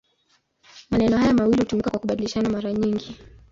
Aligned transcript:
Maneno 0.89 1.17
haya 1.17 1.33
mawili 1.33 1.57
hutumika 1.59 1.89
kwa 1.89 1.99
kubadilishana 1.99 2.49
mara 2.49 2.73
nyingi. 2.73 3.17